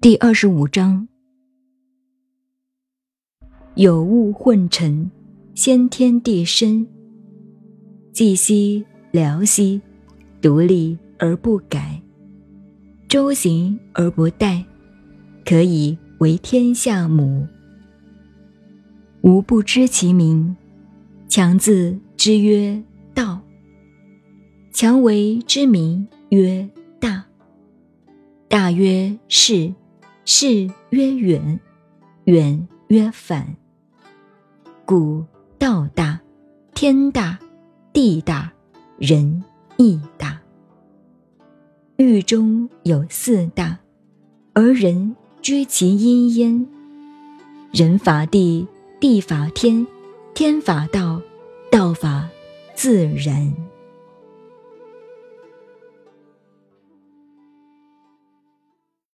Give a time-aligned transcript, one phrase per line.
[0.00, 1.08] 第二十五章：
[3.74, 5.10] 有物混尘，
[5.54, 6.86] 先天地生。
[8.12, 9.82] 寂兮寥兮，
[10.40, 12.00] 独立而不改，
[13.08, 14.64] 周行而不殆，
[15.44, 17.46] 可以为天下母。
[19.22, 20.56] 吾不知其名，
[21.26, 22.82] 强自之曰
[23.14, 23.40] 道。
[24.72, 27.24] 强为之名曰大。
[28.48, 29.72] 大曰是。
[30.24, 31.60] 是曰远，
[32.24, 33.54] 远曰反。
[34.84, 35.24] 故
[35.56, 36.20] 道大，
[36.74, 37.38] 天大，
[37.92, 38.52] 地大，
[38.98, 39.44] 人
[39.76, 40.40] 亦大。
[41.96, 43.78] 狱中有四大，
[44.52, 46.66] 而人居其阴焉。
[47.72, 48.66] 人法地，
[48.98, 49.86] 地法天，
[50.34, 51.22] 天法道，
[51.76, 52.26] 道法
[52.74, 53.65] 自然。